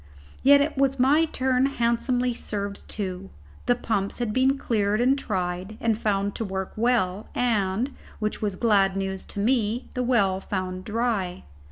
Yet 0.41 0.75
was 0.79 0.97
my 0.99 1.25
turn 1.25 1.67
handsomely 1.67 2.33
served 2.33 2.89
too. 2.89 3.29
The 3.67 3.75
pumps 3.75 4.17
had 4.17 4.33
been 4.33 4.57
cleared 4.57 4.99
and 4.99 5.15
tried, 5.15 5.77
and 5.79 5.95
found 5.95 6.33
to 6.37 6.43
work 6.43 6.73
well, 6.75 7.29
and 7.35 7.93
which 8.17 8.41
was 8.41 8.55
glad 8.55 8.97
news 8.97 9.25
to 9.25 9.39
me 9.39 9.89
the 9.93 10.01
well 10.01 10.39
found 10.39 10.85
dry. 10.85 11.43